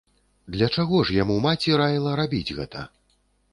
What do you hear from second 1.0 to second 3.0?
ж яму маці раіла рабіць гэта?